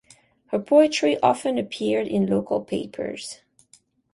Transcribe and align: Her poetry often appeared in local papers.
Her 0.47 0.57
poetry 0.57 1.19
often 1.21 1.59
appeared 1.59 2.07
in 2.07 2.25
local 2.25 2.61
papers. 2.65 3.41